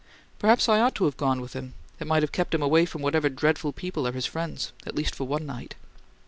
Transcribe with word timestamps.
"Perhaps 0.39 0.67
I 0.67 0.79
ought 0.81 0.95
to 0.95 1.05
have 1.05 1.15
gone 1.15 1.41
with 1.41 1.53
him. 1.53 1.75
It 1.99 2.07
might 2.07 2.23
have 2.23 2.31
kept 2.31 2.55
him 2.55 2.61
away 2.63 2.87
from 2.87 3.03
whatever 3.03 3.29
dreadful 3.29 3.71
people 3.71 4.07
are 4.07 4.11
his 4.13 4.25
friends 4.25 4.73
at 4.83 4.95
least 4.95 5.13
for 5.13 5.27
one 5.27 5.45
night." 5.45 5.75